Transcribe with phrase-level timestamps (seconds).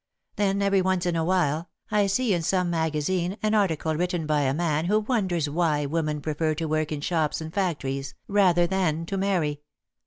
[0.35, 4.41] Then, every once in a while, I see in some magazine an article written by
[4.41, 9.05] a man who wonders why women prefer to work in shops and factories, rather than
[9.05, 9.61] to marry.